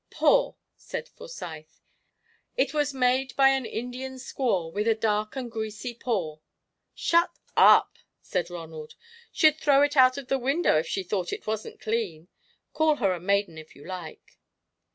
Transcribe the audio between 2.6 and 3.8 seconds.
was made by an